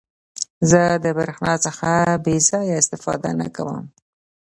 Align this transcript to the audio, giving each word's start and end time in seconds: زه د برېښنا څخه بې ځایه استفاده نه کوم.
زه 0.69 0.81
د 1.03 1.05
برېښنا 1.17 1.55
څخه 1.65 1.89
بې 2.25 2.35
ځایه 2.49 2.75
استفاده 2.81 3.29
نه 3.41 3.47
کوم. 3.55 3.83